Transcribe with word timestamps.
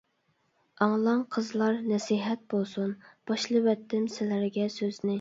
ئاڭلاڭ 0.85 1.21
قىزلار 1.35 1.77
نەسىھەت 1.91 2.43
بولسۇن، 2.57 2.99
باشلىۋەتتىم 3.33 4.13
سىلەرگە 4.19 4.71
سۆزنى. 4.83 5.09